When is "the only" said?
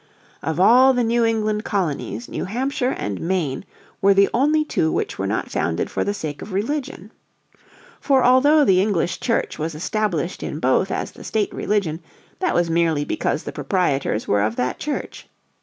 4.15-4.65